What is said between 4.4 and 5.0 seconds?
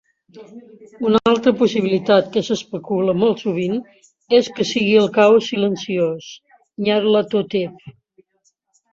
que sigui